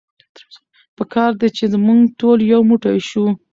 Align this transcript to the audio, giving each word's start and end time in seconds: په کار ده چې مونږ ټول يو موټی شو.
په 0.95 1.03
کار 1.13 1.31
ده 1.39 1.47
چې 1.57 1.63
مونږ 1.85 2.01
ټول 2.19 2.37
يو 2.53 2.61
موټی 2.69 2.97
شو. 3.09 3.25